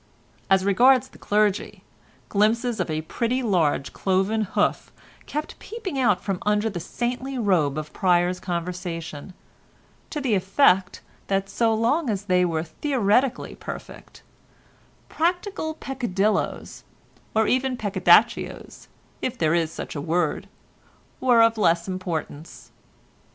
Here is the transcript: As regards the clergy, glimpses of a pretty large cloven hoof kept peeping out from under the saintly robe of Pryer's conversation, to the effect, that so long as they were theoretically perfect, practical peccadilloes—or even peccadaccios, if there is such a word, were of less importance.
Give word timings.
As 0.49 0.65
regards 0.65 1.09
the 1.09 1.19
clergy, 1.19 1.83
glimpses 2.27 2.79
of 2.79 2.89
a 2.89 3.03
pretty 3.03 3.43
large 3.43 3.93
cloven 3.93 4.45
hoof 4.55 4.91
kept 5.27 5.59
peeping 5.59 5.99
out 5.99 6.23
from 6.23 6.39
under 6.43 6.71
the 6.71 6.79
saintly 6.79 7.37
robe 7.37 7.77
of 7.77 7.93
Pryer's 7.93 8.39
conversation, 8.39 9.35
to 10.09 10.19
the 10.19 10.33
effect, 10.33 11.01
that 11.27 11.51
so 11.51 11.71
long 11.75 12.09
as 12.09 12.25
they 12.25 12.43
were 12.43 12.63
theoretically 12.63 13.53
perfect, 13.53 14.23
practical 15.07 15.75
peccadilloes—or 15.75 17.45
even 17.47 17.77
peccadaccios, 17.77 18.87
if 19.21 19.37
there 19.37 19.53
is 19.53 19.71
such 19.71 19.95
a 19.95 20.01
word, 20.01 20.47
were 21.19 21.43
of 21.43 21.59
less 21.59 21.87
importance. 21.87 22.71